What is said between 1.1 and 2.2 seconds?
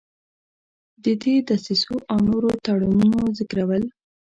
دې دسیسو او